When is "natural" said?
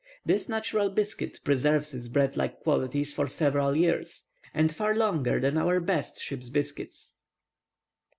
0.49-0.89